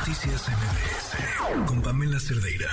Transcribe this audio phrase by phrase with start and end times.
[0.00, 2.70] Noticias MBS con Pamela Cerdeira.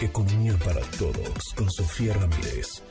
[0.00, 2.82] Economía para todos con Sofía Ramírez.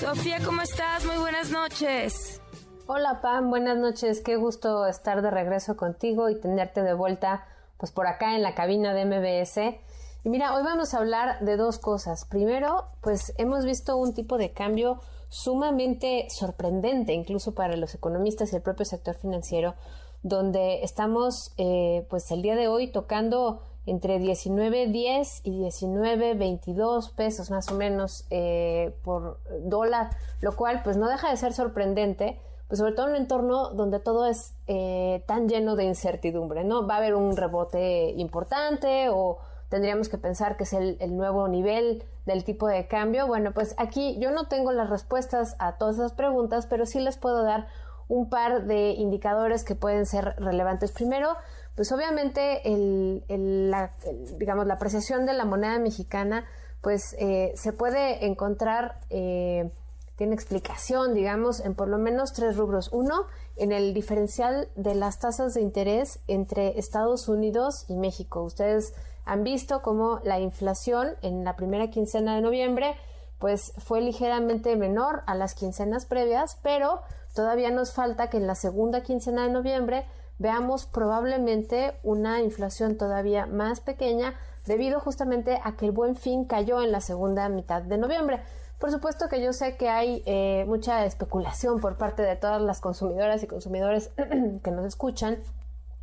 [0.00, 1.04] Sofía, ¿cómo estás?
[1.04, 2.42] Muy buenas noches.
[2.88, 4.20] Hola Pam, buenas noches.
[4.20, 7.46] Qué gusto estar de regreso contigo y tenerte de vuelta
[7.78, 9.78] pues por acá en la cabina de MBS.
[10.24, 12.24] Y mira, hoy vamos a hablar de dos cosas.
[12.24, 18.56] Primero, pues hemos visto un tipo de cambio sumamente sorprendente, incluso para los economistas y
[18.56, 19.76] el propio sector financiero,
[20.24, 27.70] donde estamos eh, pues el día de hoy tocando entre 19.10 y 19.22 pesos más
[27.70, 32.92] o menos eh, por dólar, lo cual pues no deja de ser sorprendente, pues sobre
[32.92, 36.86] todo en un entorno donde todo es eh, tan lleno de incertidumbre, ¿no?
[36.86, 41.48] Va a haber un rebote importante o tendríamos que pensar que es el, el, nuevo
[41.48, 43.26] nivel del tipo de cambio.
[43.26, 47.18] Bueno, pues aquí yo no tengo las respuestas a todas esas preguntas, pero sí les
[47.18, 47.66] puedo dar
[48.08, 50.92] un par de indicadores que pueden ser relevantes.
[50.92, 51.36] Primero,
[51.74, 53.24] pues obviamente el,
[53.70, 53.92] la,
[54.38, 56.44] digamos, la apreciación de la moneda mexicana,
[56.80, 59.72] pues eh, se puede encontrar, eh,
[60.16, 62.90] tiene explicación, digamos, en por lo menos tres rubros.
[62.92, 68.42] Uno, en el diferencial de las tasas de interés entre Estados Unidos y México.
[68.42, 68.94] Ustedes
[69.24, 72.94] han visto cómo la inflación en la primera quincena de noviembre,
[73.38, 77.00] pues fue ligeramente menor a las quincenas previas, pero
[77.34, 80.06] todavía nos falta que en la segunda quincena de noviembre
[80.38, 84.34] veamos probablemente una inflación todavía más pequeña
[84.66, 88.40] debido justamente a que el buen fin cayó en la segunda mitad de noviembre.
[88.78, 92.80] Por supuesto que yo sé que hay eh, mucha especulación por parte de todas las
[92.80, 94.10] consumidoras y consumidores
[94.62, 95.38] que nos escuchan,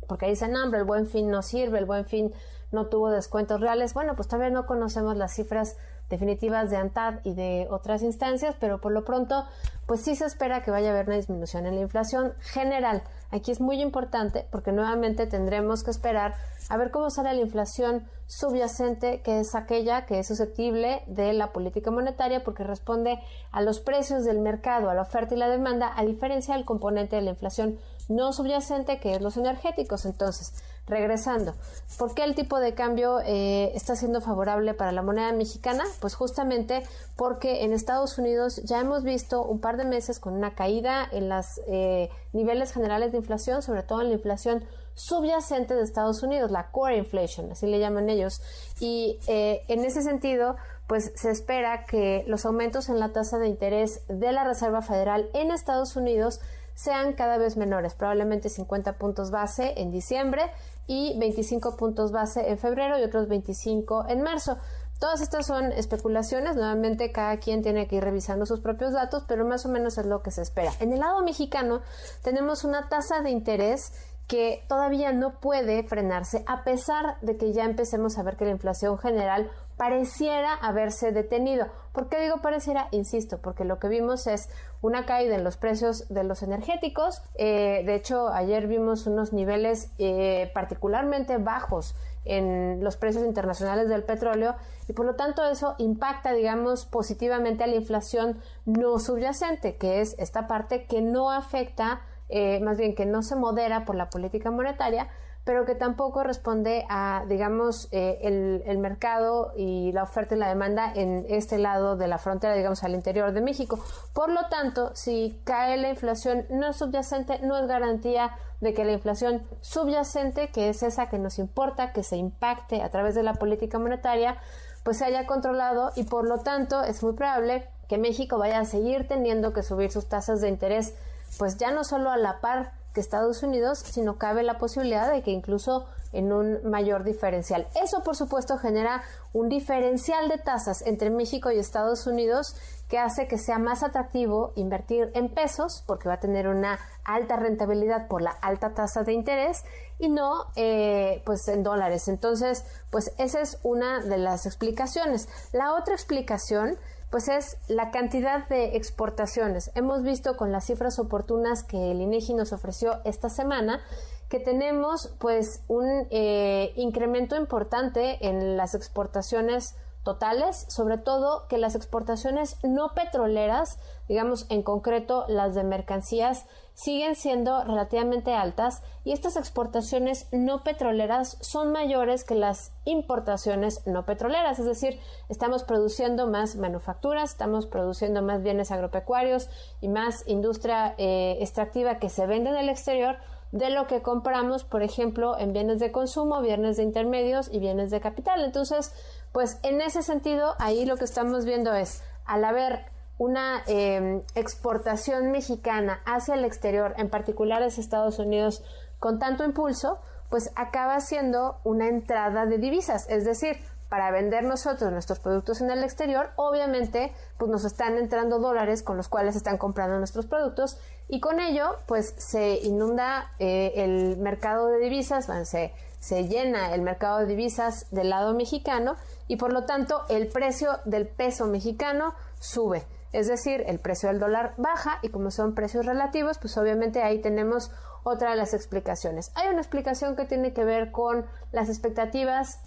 [0.08, 2.32] porque dicen, no, hombre, el buen fin no sirve, el buen fin
[2.70, 3.94] no tuvo descuentos reales.
[3.94, 5.76] Bueno, pues todavía no conocemos las cifras
[6.12, 9.46] definitivas de ANTAD y de otras instancias, pero por lo pronto,
[9.86, 13.02] pues sí se espera que vaya a haber una disminución en la inflación general.
[13.30, 16.34] Aquí es muy importante porque nuevamente tendremos que esperar
[16.68, 21.52] a ver cómo sale la inflación subyacente, que es aquella que es susceptible de la
[21.52, 23.18] política monetaria porque responde
[23.50, 27.16] a los precios del mercado, a la oferta y la demanda, a diferencia del componente
[27.16, 27.78] de la inflación
[28.08, 30.04] no subyacente, que es los energéticos.
[30.04, 30.52] Entonces,
[30.86, 31.54] regresando,
[31.98, 35.84] ¿por qué el tipo de cambio eh, está siendo favorable para la moneda mexicana?
[36.02, 36.82] Pues justamente
[37.14, 41.28] porque en Estados Unidos ya hemos visto un par de meses con una caída en
[41.28, 44.64] los eh, niveles generales de inflación, sobre todo en la inflación
[44.94, 48.42] subyacente de Estados Unidos, la core inflation, así le llaman ellos.
[48.80, 50.56] Y eh, en ese sentido,
[50.88, 55.30] pues se espera que los aumentos en la tasa de interés de la Reserva Federal
[55.34, 56.40] en Estados Unidos
[56.74, 60.42] sean cada vez menores, probablemente 50 puntos base en diciembre
[60.86, 64.58] y 25 puntos base en febrero y otros 25 en marzo.
[65.02, 69.44] Todas estas son especulaciones, nuevamente cada quien tiene que ir revisando sus propios datos, pero
[69.44, 70.70] más o menos es lo que se espera.
[70.78, 71.80] En el lado mexicano
[72.22, 73.92] tenemos una tasa de interés
[74.28, 78.52] que todavía no puede frenarse a pesar de que ya empecemos a ver que la
[78.52, 81.66] inflación general pareciera haberse detenido.
[81.92, 82.86] ¿Por qué digo pareciera?
[82.92, 84.48] Insisto, porque lo que vimos es
[84.82, 87.22] una caída en los precios de los energéticos.
[87.34, 94.04] Eh, de hecho, ayer vimos unos niveles eh, particularmente bajos en los precios internacionales del
[94.04, 94.54] petróleo
[94.88, 100.14] y por lo tanto eso impacta, digamos, positivamente a la inflación no subyacente, que es
[100.18, 104.50] esta parte que no afecta, eh, más bien que no se modera por la política
[104.50, 105.08] monetaria,
[105.44, 110.48] pero que tampoco responde a, digamos, eh, el, el, mercado y la oferta y la
[110.48, 113.78] demanda en este lado de la frontera, digamos, al interior de México.
[114.12, 118.92] Por lo tanto, si cae la inflación no subyacente, no es garantía de que la
[118.92, 123.34] inflación subyacente, que es esa que nos importa, que se impacte a través de la
[123.34, 124.38] política monetaria,
[124.84, 128.64] pues se haya controlado y por lo tanto es muy probable que México vaya a
[128.64, 130.94] seguir teniendo que subir sus tasas de interés,
[131.38, 135.22] pues ya no solo a la par que Estados Unidos, sino cabe la posibilidad de
[135.22, 137.66] que incluso en un mayor diferencial.
[137.74, 142.54] Eso, por supuesto, genera un diferencial de tasas entre México y Estados Unidos
[142.88, 147.36] que hace que sea más atractivo invertir en pesos porque va a tener una alta
[147.36, 149.64] rentabilidad por la alta tasa de interés
[149.98, 152.08] y no eh, pues en dólares.
[152.08, 155.28] Entonces, pues esa es una de las explicaciones.
[155.52, 156.76] La otra explicación
[157.12, 159.70] pues es la cantidad de exportaciones.
[159.74, 163.82] Hemos visto con las cifras oportunas que el INEGI nos ofreció esta semana
[164.30, 171.74] que tenemos pues un eh, incremento importante en las exportaciones totales, sobre todo que las
[171.74, 179.36] exportaciones no petroleras, digamos en concreto las de mercancías, siguen siendo relativamente altas y estas
[179.36, 184.98] exportaciones no petroleras son mayores que las importaciones no petroleras, es decir,
[185.28, 189.48] estamos produciendo más manufacturas, estamos produciendo más bienes agropecuarios
[189.80, 193.16] y más industria eh, extractiva que se vende en el exterior,
[193.52, 197.90] de lo que compramos, por ejemplo, en bienes de consumo, bienes de intermedios y bienes
[197.90, 198.42] de capital.
[198.42, 198.92] Entonces,
[199.30, 202.86] pues en ese sentido, ahí lo que estamos viendo es, al haber
[203.18, 208.64] una em, exportación mexicana hacia el exterior, en particular hacia Estados Unidos,
[208.98, 209.98] con tanto impulso,
[210.30, 213.58] pues acaba siendo una entrada de divisas, es decir,
[213.92, 218.96] para vender nosotros nuestros productos en el exterior, obviamente, pues nos están entrando dólares con
[218.96, 224.68] los cuales están comprando nuestros productos y con ello, pues se inunda eh, el mercado
[224.68, 228.96] de divisas, se, se llena el mercado de divisas del lado mexicano
[229.28, 232.86] y por lo tanto el precio del peso mexicano sube.
[233.12, 237.20] Es decir, el precio del dólar baja y como son precios relativos, pues obviamente ahí
[237.20, 237.70] tenemos
[238.04, 239.30] otra de las explicaciones.
[239.34, 242.58] Hay una explicación que tiene que ver con las expectativas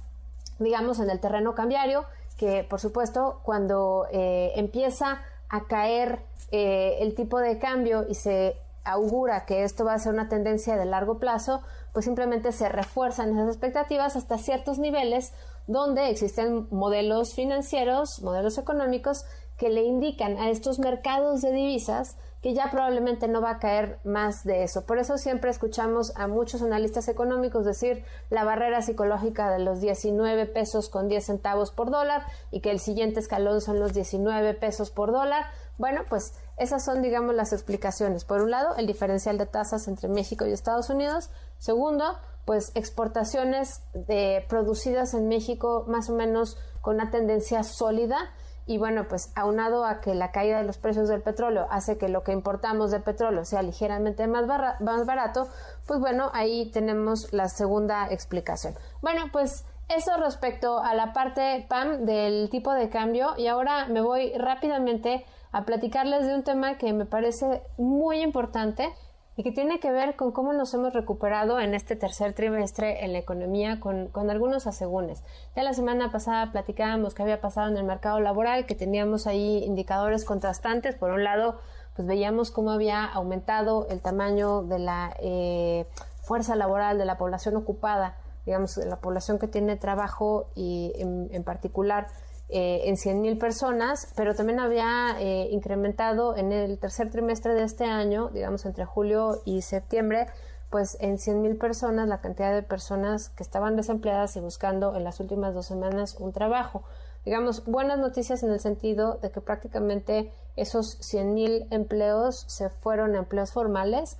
[0.59, 2.05] digamos, en el terreno cambiario,
[2.37, 6.19] que por supuesto cuando eh, empieza a caer
[6.51, 10.75] eh, el tipo de cambio y se augura que esto va a ser una tendencia
[10.75, 15.33] de largo plazo, pues simplemente se refuerzan esas expectativas hasta ciertos niveles
[15.67, 19.25] donde existen modelos financieros, modelos económicos
[19.57, 23.99] que le indican a estos mercados de divisas que ya probablemente no va a caer
[24.03, 24.85] más de eso.
[24.85, 30.45] Por eso siempre escuchamos a muchos analistas económicos decir la barrera psicológica de los 19
[30.45, 32.21] pesos con 10 centavos por dólar
[32.51, 35.45] y que el siguiente escalón son los 19 pesos por dólar.
[35.79, 38.25] Bueno, pues esas son, digamos, las explicaciones.
[38.25, 41.31] Por un lado, el diferencial de tasas entre México y Estados Unidos.
[41.57, 48.35] Segundo, pues exportaciones de, producidas en México más o menos con una tendencia sólida
[48.67, 52.09] y bueno, pues aunado a que la caída de los precios del petróleo hace que
[52.09, 54.45] lo que importamos de petróleo sea ligeramente más,
[54.79, 55.47] más barato,
[55.85, 58.73] pues bueno, ahí tenemos la segunda explicación.
[59.01, 64.01] Bueno, pues eso respecto a la parte PAM del tipo de cambio y ahora me
[64.01, 68.91] voy rápidamente a platicarles de un tema que me parece muy importante
[69.37, 73.11] y que tiene que ver con cómo nos hemos recuperado en este tercer trimestre en
[73.11, 75.23] la economía con, algunos asegúnes.
[75.55, 79.63] Ya la semana pasada platicábamos qué había pasado en el mercado laboral, que teníamos ahí
[79.65, 80.95] indicadores contrastantes.
[80.95, 81.59] Por un lado,
[81.95, 85.85] pues veíamos cómo había aumentado el tamaño de la eh,
[86.21, 88.15] fuerza laboral de la población ocupada,
[88.45, 92.07] digamos, de la población que tiene trabajo y en particular
[92.49, 97.85] eh, en 100.000 personas, pero también había eh, incrementado en el tercer trimestre de este
[97.85, 100.27] año, digamos entre julio y septiembre,
[100.69, 105.19] pues en 100.000 personas la cantidad de personas que estaban desempleadas y buscando en las
[105.19, 106.83] últimas dos semanas un trabajo.
[107.25, 113.51] Digamos, buenas noticias en el sentido de que prácticamente esos 100.000 empleos se fueron empleos
[113.51, 114.17] formales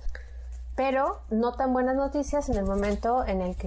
[0.76, 3.66] pero no tan buenas noticias en el momento en el que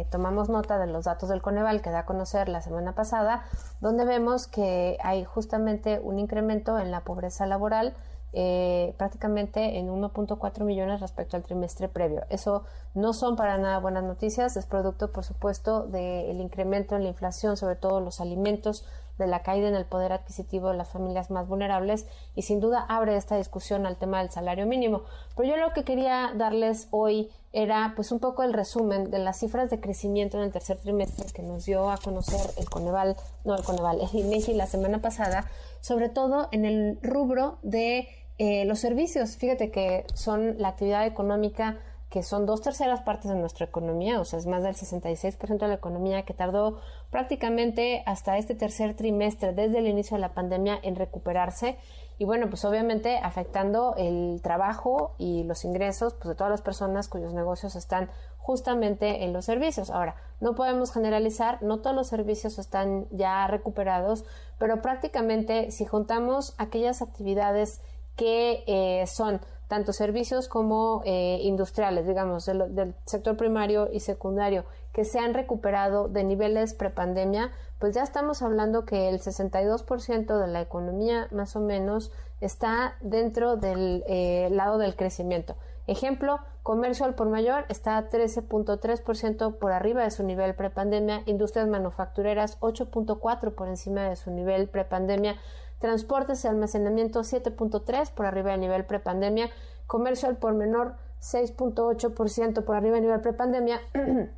[0.00, 3.44] eh, tomamos nota de los datos del Coneval que da a conocer la semana pasada,
[3.80, 7.94] donde vemos que hay justamente un incremento en la pobreza laboral
[8.32, 12.22] eh, prácticamente en 1.4 millones respecto al trimestre previo.
[12.30, 12.64] Eso
[12.94, 17.56] no son para nada buenas noticias, es producto, por supuesto, del incremento en la inflación,
[17.56, 18.86] sobre todo los alimentos,
[19.20, 22.84] de la caída en el poder adquisitivo de las familias más vulnerables y sin duda
[22.88, 25.02] abre esta discusión al tema del salario mínimo.
[25.36, 29.38] Pero yo lo que quería darles hoy era pues un poco el resumen de las
[29.38, 33.56] cifras de crecimiento en el tercer trimestre que nos dio a conocer el Coneval, no
[33.56, 35.46] el Coneval, el INEGI la semana pasada,
[35.80, 38.08] sobre todo en el rubro de
[38.38, 39.36] eh, los servicios.
[39.36, 41.78] Fíjate que son la actividad económica
[42.10, 45.68] que son dos terceras partes de nuestra economía, o sea, es más del 66% de
[45.68, 50.78] la economía que tardó prácticamente hasta este tercer trimestre, desde el inicio de la pandemia,
[50.82, 51.78] en recuperarse.
[52.18, 57.08] Y bueno, pues obviamente afectando el trabajo y los ingresos pues, de todas las personas
[57.08, 59.88] cuyos negocios están justamente en los servicios.
[59.88, 64.24] Ahora, no podemos generalizar, no todos los servicios están ya recuperados,
[64.58, 67.80] pero prácticamente si juntamos aquellas actividades
[68.16, 69.40] que eh, son
[69.70, 76.08] tanto servicios como eh, industriales, digamos, del, sector primario y secundario, que se han recuperado
[76.08, 81.60] de niveles prepandemia, pues ya estamos hablando que el 62% de la economía más o
[81.60, 82.10] menos
[82.40, 85.54] está dentro del eh, lado del crecimiento.
[85.86, 92.58] Ejemplo, comercio al por mayor está 13.3% por arriba de su nivel prepandemia, industrias manufactureras
[92.58, 95.36] 8.4 por encima de su nivel prepandemia,
[95.80, 99.50] transportes y almacenamiento 7.3 por arriba del nivel prepandemia,
[99.86, 103.80] comercio al por menor 6.8% por arriba del nivel prepandemia.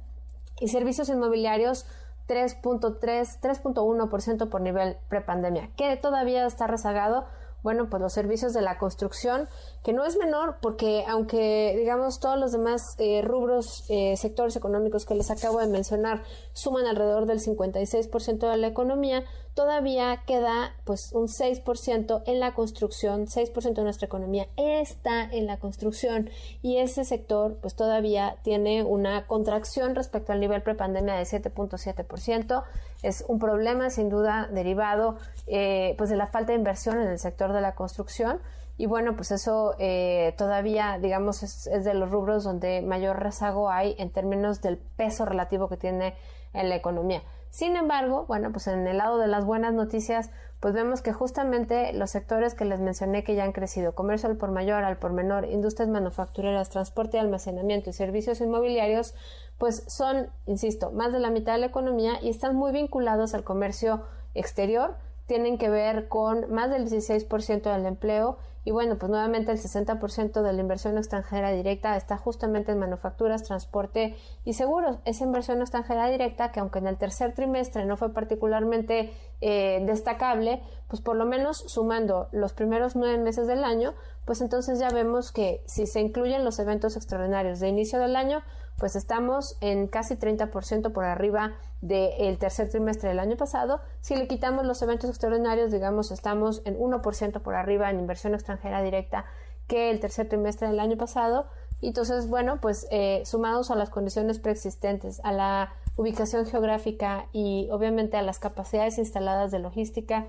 [0.61, 1.87] Y servicios inmobiliarios
[2.29, 7.25] 3.3, 3.1% por nivel prepandemia, que todavía está rezagado
[7.62, 9.49] bueno, pues los servicios de la construcción,
[9.83, 15.07] que no es menor porque aunque digamos todos los demás eh, rubros, eh, sectores económicos
[15.07, 21.12] que les acabo de mencionar suman alrededor del 56% de la economía, todavía queda pues
[21.12, 26.31] un 6% en la construcción, 6% de nuestra economía está en la construcción
[26.62, 32.64] y ese sector pues todavía tiene una contracción respecto al nivel prepandemia de 7.7%.
[33.02, 35.16] Es un problema sin duda derivado
[35.47, 38.41] eh, pues de la falta de inversión en el sector de la construcción
[38.77, 43.71] y bueno, pues eso eh, todavía, digamos, es, es, de los rubros donde mayor rezago
[43.71, 46.15] hay en términos del peso relativo que tiene
[46.53, 47.23] en la economía.
[47.51, 51.93] Sin embargo, bueno, pues en el lado de las buenas noticias, pues vemos que justamente
[51.93, 55.13] los sectores que les mencioné que ya han crecido, comercio al por mayor, al por
[55.13, 59.15] menor, industrias manufactureras, transporte, almacenamiento y servicios inmobiliarios,
[59.59, 63.45] pues son, insisto, más de la mitad de la economía y están muy vinculados al
[63.45, 64.03] comercio
[64.35, 64.97] exterior,
[65.33, 68.37] tienen que ver con más del 16% del empleo
[68.67, 73.43] y bueno, pues nuevamente el 60% de la inversión extranjera directa está justamente en manufacturas,
[73.43, 74.99] transporte y seguros.
[75.07, 80.62] Esa inversión extranjera directa, que aunque en el tercer trimestre no fue particularmente eh, destacable,
[80.89, 83.95] pues por lo menos sumando los primeros nueve meses del año,
[84.27, 88.43] pues entonces ya vemos que si se incluyen los eventos extraordinarios de inicio del año,
[88.79, 93.81] pues estamos en casi 30% por arriba del tercer trimestre del año pasado.
[94.00, 98.83] Si le quitamos los eventos extraordinarios, digamos, estamos en 1% por arriba en inversión extranjera
[98.83, 99.25] directa
[99.67, 101.47] que el tercer trimestre del año pasado.
[101.81, 108.17] Entonces, bueno, pues eh, sumados a las condiciones preexistentes, a la ubicación geográfica y obviamente
[108.17, 110.26] a las capacidades instaladas de logística,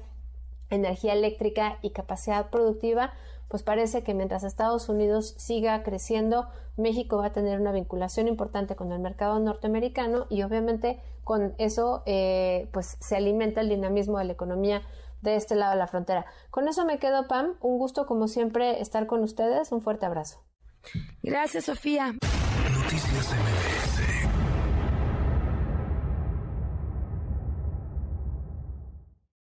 [0.69, 3.13] energía eléctrica y capacidad productiva,
[3.47, 8.75] pues parece que mientras Estados Unidos siga creciendo, México va a tener una vinculación importante
[8.75, 14.25] con el mercado norteamericano y obviamente con eso eh, pues se alimenta el dinamismo de
[14.25, 14.81] la economía
[15.21, 16.25] de este lado de la frontera.
[16.49, 17.55] Con eso me quedo, Pam.
[17.61, 19.71] Un gusto, como siempre, estar con ustedes.
[19.71, 20.43] Un fuerte abrazo.
[21.21, 22.13] Gracias, Sofía.
[22.81, 23.33] Noticias